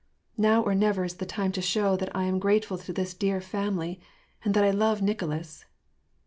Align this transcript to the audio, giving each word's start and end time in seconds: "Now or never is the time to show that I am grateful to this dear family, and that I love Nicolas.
"Now 0.35 0.63
or 0.63 0.73
never 0.73 1.03
is 1.05 1.17
the 1.17 1.27
time 1.27 1.51
to 1.51 1.61
show 1.61 1.95
that 1.95 2.09
I 2.15 2.23
am 2.23 2.39
grateful 2.39 2.79
to 2.79 2.91
this 2.91 3.13
dear 3.13 3.39
family, 3.39 4.01
and 4.43 4.55
that 4.55 4.63
I 4.63 4.71
love 4.71 4.99
Nicolas. 5.03 5.65